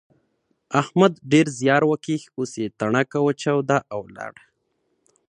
[0.81, 4.33] احمد ډېر زیار وکيښ اوس يې تڼاکه وچاوده او ولاړ.